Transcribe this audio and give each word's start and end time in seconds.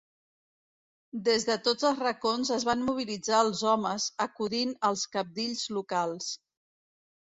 Des 1.27 1.45
de 1.49 1.57
tots 1.67 1.87
els 1.91 2.01
racons 2.07 2.53
es 2.57 2.67
van 2.71 2.83
mobilitzar 2.89 3.45
els 3.49 3.63
homes, 3.77 4.11
acudint 4.29 4.77
als 4.93 5.09
cabdills 5.17 5.67
locals. 5.81 6.37